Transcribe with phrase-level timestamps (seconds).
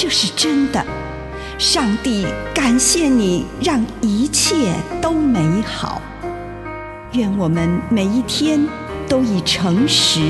[0.00, 0.80] 这是真的。
[1.58, 6.00] 上帝感谢你，让一切都美好。
[7.14, 8.64] 愿我们每一天
[9.08, 10.20] 都以诚实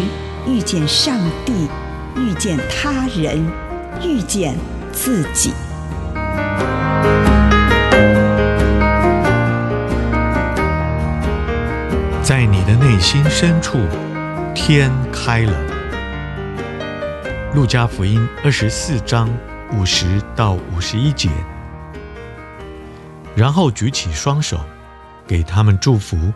[0.46, 1.68] 遇见上帝，
[2.16, 3.46] 遇见他人，
[4.02, 4.56] 遇见
[4.90, 5.52] 自己。
[12.22, 13.76] 在你的内心深处，
[14.54, 15.52] 天开了。
[17.54, 19.28] 路加福音二十四章
[19.72, 21.30] 五十到五十一节，
[23.36, 24.58] 然后举起双手，
[25.26, 26.32] 给他们祝福。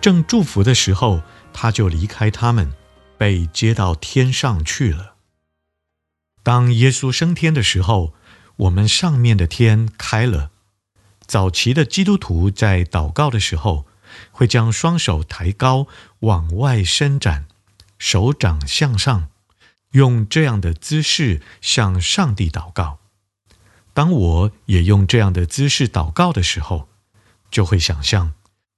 [0.00, 1.22] 正祝福的时候，
[1.52, 2.72] 他就离开他们，
[3.16, 5.14] 被接到天上去了。
[6.42, 8.12] 当耶稣升天的时候，
[8.56, 10.50] 我们上面的天开了。
[11.26, 13.86] 早期的基督徒在祷告的时候，
[14.32, 15.86] 会将双手抬高，
[16.20, 17.46] 往外伸展，
[17.98, 19.28] 手掌向上，
[19.94, 22.98] 用这样的姿势向上帝祷告。
[23.92, 26.88] 当我也用这样的姿势祷告的时候，
[27.50, 28.32] 就会想象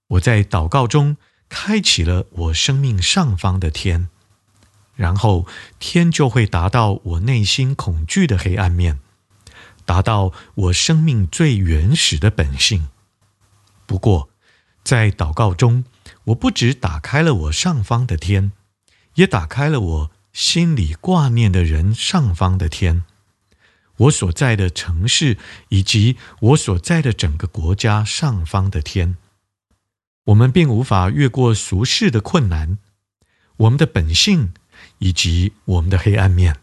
[0.08, 1.16] 我在祷告中
[1.48, 4.10] 开启了我生命上方的天，
[4.94, 5.46] 然后
[5.78, 9.00] 天就会达到我内心恐惧的黑暗面，
[9.86, 12.88] 达到我生命最原始的本性。
[13.86, 14.28] 不过，
[14.84, 15.86] 在祷告中，
[16.24, 18.52] 我不只打开了我上方的天，
[19.14, 23.04] 也打开了我心里挂念的人上方的天。
[23.96, 25.38] 我所在的城市
[25.70, 29.16] 以及我所在的整个国家上方的天。
[30.24, 32.76] 我们并无法越过俗世的困难，
[33.56, 34.52] 我们的本性
[34.98, 36.56] 以及我们的黑暗面。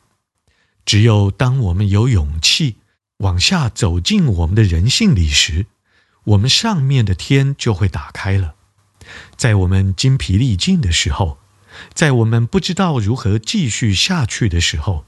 [0.85, 2.75] 只有当我们有勇气
[3.17, 5.65] 往下走进我们的人性里时，
[6.25, 8.53] 我们上面的天就会打开了，
[9.35, 11.39] 在我们筋疲力尽的时候，
[11.93, 15.05] 在我们不知道如何继续下去的时候，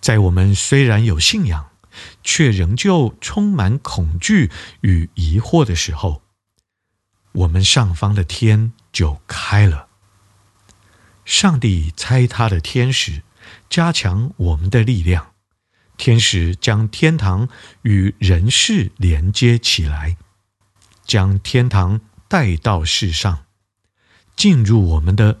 [0.00, 1.70] 在我们虽然有信仰，
[2.22, 4.50] 却仍旧充满恐惧
[4.82, 6.22] 与疑惑的时候，
[7.32, 9.88] 我们上方的天就开了。
[11.24, 13.22] 上帝差他的天使
[13.68, 15.32] 加强我们的力量，
[15.96, 17.48] 天使将天堂
[17.82, 20.16] 与人世连接起来。
[21.04, 23.44] 将天堂带到世上，
[24.36, 25.40] 进入我们的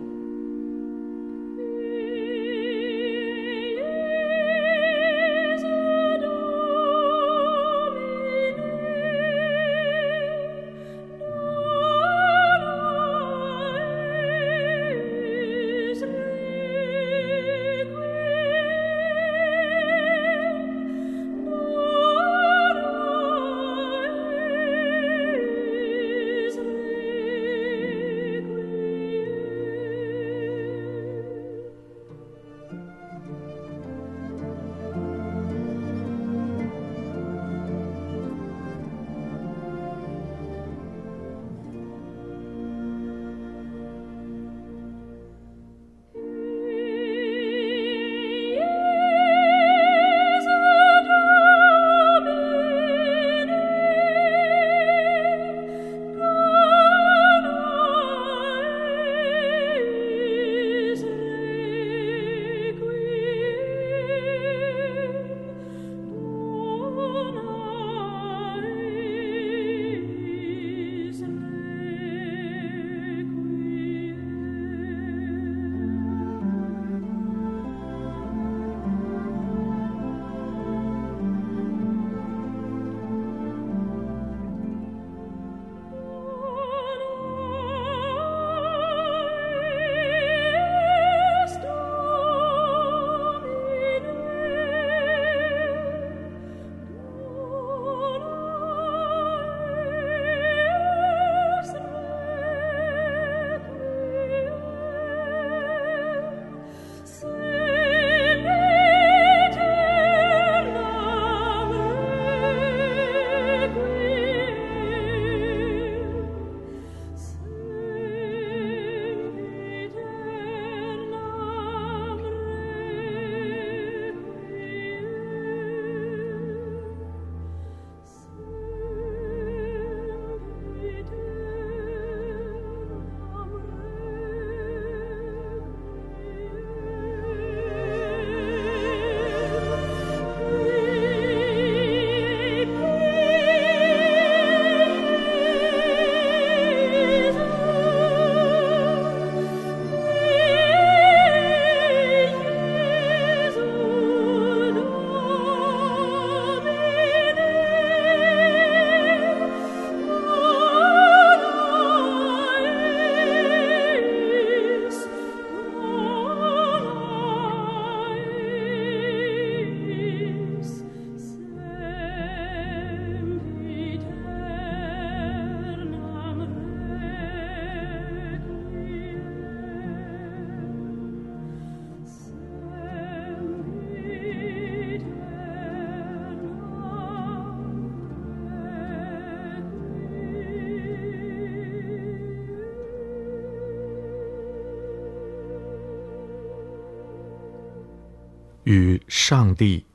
[198.71, 199.85] 与上帝、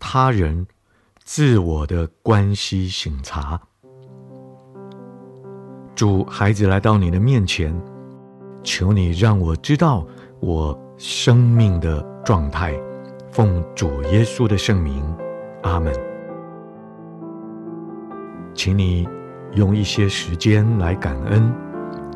[0.00, 0.66] 他人、
[1.22, 3.60] 自我的关系省察。
[5.94, 7.72] 主，孩子来到你的面前，
[8.64, 10.04] 求你让我知道
[10.40, 12.74] 我生命的状态。
[13.30, 15.04] 奉主耶稣的圣名，
[15.62, 15.94] 阿门。
[18.54, 19.08] 请你
[19.52, 21.48] 用一些时间来感恩，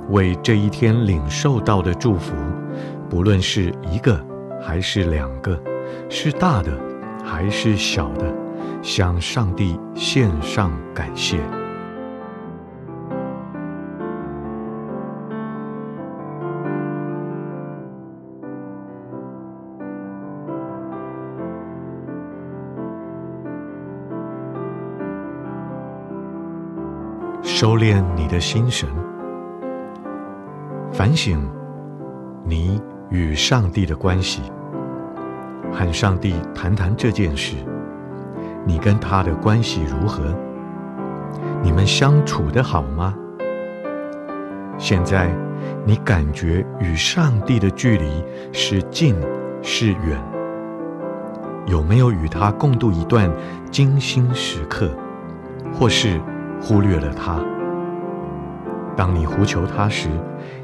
[0.09, 2.35] 为这一天领受到的祝福，
[3.09, 4.21] 不论是一个
[4.61, 5.57] 还是两个，
[6.09, 6.73] 是大的
[7.25, 8.33] 还是小的，
[8.83, 11.39] 向上帝献上感谢。
[27.43, 28.89] 收敛你的心神，
[30.91, 31.47] 反省
[32.43, 34.41] 你与上帝的关系，
[35.73, 37.57] 和上帝谈谈这件事。
[38.65, 40.23] 你跟他的关系如何？
[41.63, 43.15] 你们相处得好吗？
[44.79, 45.31] 现在
[45.85, 49.15] 你感觉与上帝的距离是近
[49.63, 50.19] 是远？
[51.67, 53.31] 有没有与他共度一段
[53.71, 54.91] 精心时刻，
[55.73, 56.21] 或是
[56.61, 57.41] 忽略了他？
[58.97, 60.09] 当你呼求他时，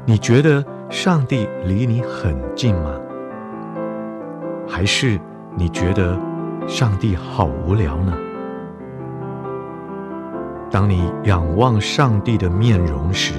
[0.05, 2.91] 你觉得上帝离你很近吗？
[4.67, 5.19] 还是
[5.55, 6.17] 你觉得
[6.67, 8.13] 上帝好无聊呢？
[10.69, 13.33] 当你仰望上帝的面容时，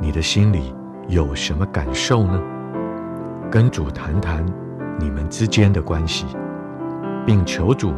[0.00, 0.74] 你的心里
[1.08, 2.40] 有什么感受呢？
[3.50, 4.44] 跟主谈谈
[4.98, 6.26] 你们之间的关系，
[7.26, 7.92] 并求主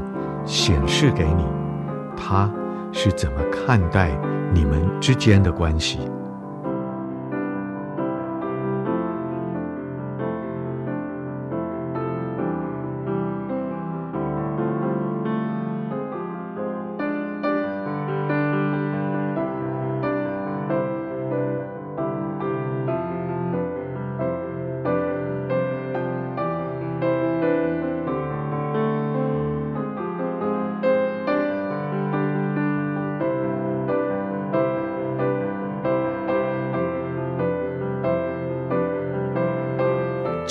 [0.45, 1.47] 显示给你
[2.17, 2.51] 他
[2.91, 4.11] 是怎么看待
[4.53, 6.01] 你们之间的关系。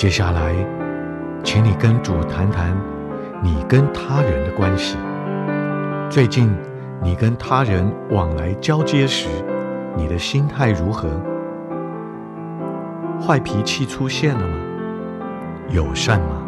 [0.02, 0.52] 接下来，
[1.44, 2.76] 请你跟主谈谈
[3.40, 4.98] 你跟他人的关系。
[6.10, 6.52] 最近，
[7.00, 9.28] 你跟他人往来交接时，
[9.96, 11.08] 你的心态如何？
[13.24, 14.56] 坏脾气出现了吗？
[15.68, 16.42] 友善吗？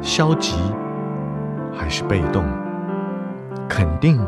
[0.00, 0.56] 消极
[1.74, 2.42] 还是被动？
[3.68, 4.18] 肯定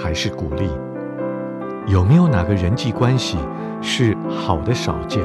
[0.00, 0.70] 还是鼓励？
[1.88, 3.36] 有没有哪个人际关系
[3.82, 5.20] 是好的少见，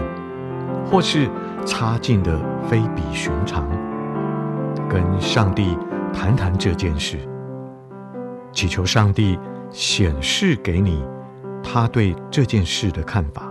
[0.89, 1.29] 或是
[1.65, 3.67] 差劲的非比寻常，
[4.89, 5.77] 跟上帝
[6.13, 7.17] 谈谈这件事，
[8.51, 9.37] 祈求上帝
[9.69, 11.03] 显示给你
[11.63, 13.48] 他对这件事的看法。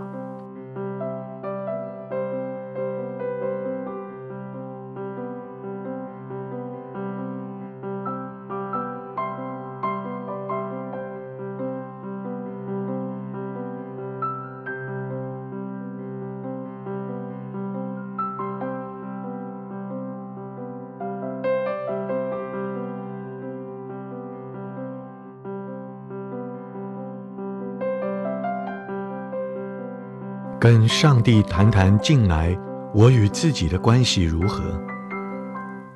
[30.59, 32.53] 跟上帝谈谈近来
[32.93, 34.61] 我与自己的关系如何？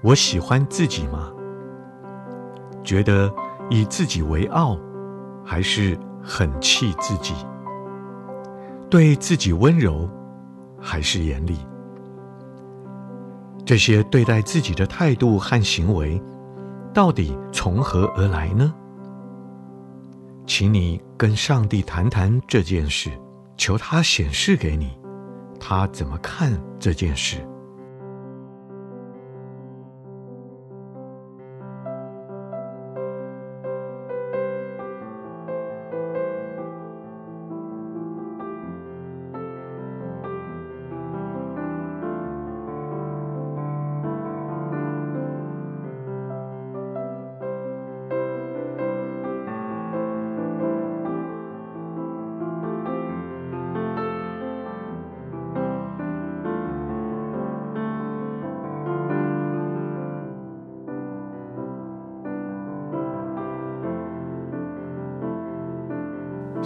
[0.02, 1.30] 我喜欢自己吗？
[2.82, 3.30] 觉得
[3.70, 4.80] 以自己为傲，
[5.44, 7.34] 还是很气自己？
[8.90, 10.10] 对自己温柔，
[10.80, 11.58] 还是严厉？
[13.66, 16.22] 这些对待自己的态度和行为，
[16.94, 18.74] 到底从何而来呢？
[20.48, 23.12] 请你跟上帝谈谈这件事。
[23.66, 24.92] 求他显示给你，
[25.58, 27.38] 他怎么看这件事。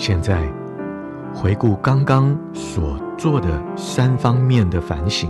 [0.07, 0.41] 现在，
[1.35, 5.29] 回顾刚刚所做的三方面的反省，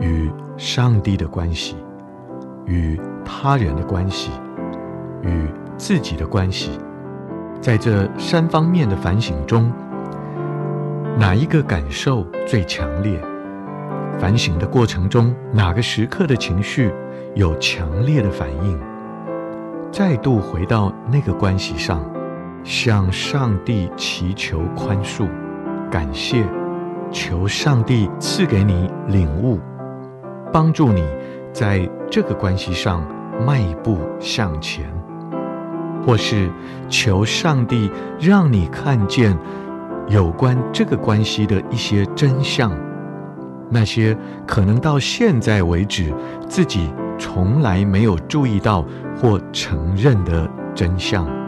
[0.00, 1.76] 与上帝的关系、
[2.64, 4.32] 与他人的关系、
[5.22, 6.80] 与自己的关系，
[7.60, 9.72] 在这三方面的反省中，
[11.16, 13.22] 哪一个感受最强烈？
[14.18, 16.92] 反省的过程中，哪个时刻的情绪
[17.36, 18.76] 有强烈的反应？
[19.92, 22.04] 再度回到那个关系上，
[22.64, 25.28] 向上帝祈求宽恕、
[25.90, 26.44] 感谢，
[27.10, 29.58] 求上帝赐给你领悟，
[30.52, 31.04] 帮助你
[31.52, 33.04] 在这个关系上
[33.44, 34.84] 迈步向前，
[36.06, 36.50] 或是
[36.88, 37.90] 求上帝
[38.20, 39.36] 让你看见
[40.08, 42.72] 有关这个关系的一些真相。
[43.68, 44.16] 那些
[44.46, 46.12] 可能到现在为止
[46.46, 48.84] 自己从来没有注意到
[49.16, 51.41] 或承认的真相。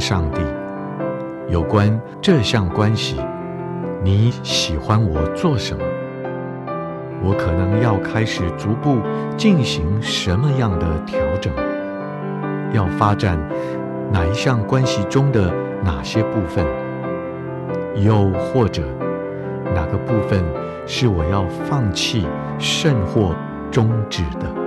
[0.00, 0.40] 上帝。
[1.48, 3.16] 有关这项关系，
[4.02, 5.84] 你喜欢我做什么？
[7.22, 8.98] 我可能要开始逐步
[9.36, 11.52] 进行什么样的调整？
[12.72, 13.38] 要发展
[14.10, 15.52] 哪一项关系中的
[15.84, 16.64] 哪些部分？
[17.96, 18.82] 又或者
[19.74, 20.42] 哪个部分
[20.86, 22.26] 是我要放弃
[22.58, 23.34] 甚或
[23.70, 24.59] 终止的？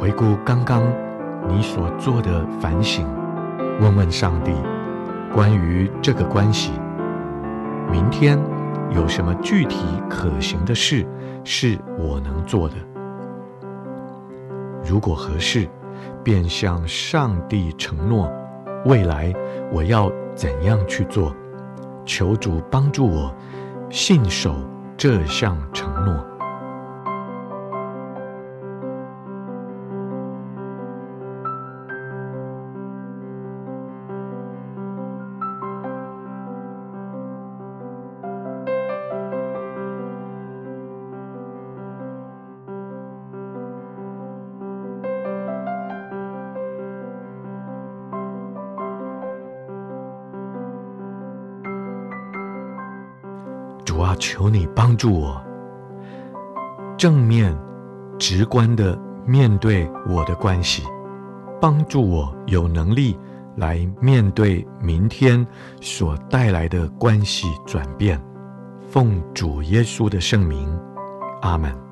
[0.00, 0.82] 回顾刚刚
[1.46, 3.06] 你所做的反省，
[3.82, 4.50] 问问上帝，
[5.30, 6.72] 关于这个关系，
[7.92, 8.38] 明天
[8.94, 11.06] 有什么具体可行的事
[11.44, 12.76] 是我能做的？
[14.82, 15.68] 如果合适，
[16.24, 18.32] 便向上帝承诺，
[18.86, 19.30] 未来
[19.70, 21.36] 我要怎样去做？
[22.06, 23.30] 求主帮助我
[23.90, 24.56] 信守
[24.96, 26.29] 这项承诺。
[54.20, 55.42] 求你帮助我，
[56.96, 57.58] 正面、
[58.18, 58.96] 直观的
[59.26, 60.84] 面对我的关系，
[61.60, 63.18] 帮助我有能力
[63.56, 65.44] 来面对明天
[65.80, 68.22] 所带来的关系转变。
[68.86, 70.68] 奉主耶稣的圣名，
[71.42, 71.89] 阿门。